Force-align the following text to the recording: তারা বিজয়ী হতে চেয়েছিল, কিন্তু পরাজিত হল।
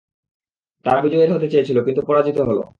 তারা 0.85 0.99
বিজয়ী 1.01 1.33
হতে 1.33 1.47
চেয়েছিল, 1.49 1.77
কিন্তু 1.83 2.01
পরাজিত 2.01 2.37
হল। 2.39 2.61